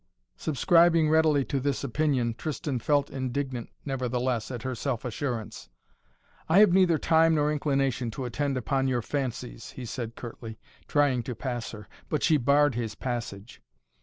Subscribing 0.35 1.11
readily 1.11 1.45
to 1.45 1.59
this 1.59 1.83
opinion, 1.83 2.33
Tristan 2.33 2.79
felt 2.79 3.11
indignant, 3.11 3.69
nevertheless, 3.85 4.49
at 4.49 4.63
her 4.63 4.73
self 4.73 5.05
assurance. 5.05 5.69
"I 6.49 6.57
have 6.57 6.73
neither 6.73 6.97
time 6.97 7.35
nor 7.35 7.51
inclination 7.51 8.09
to 8.17 8.25
attend 8.25 8.57
upon 8.57 8.87
your 8.87 9.03
fancies," 9.03 9.73
he 9.73 9.85
said 9.85 10.15
curtly, 10.15 10.57
trying 10.87 11.21
to 11.21 11.35
pass 11.35 11.69
her. 11.69 11.87
But 12.09 12.23
she 12.23 12.37
barred 12.37 12.73
his 12.73 12.95
passage. 12.95 13.61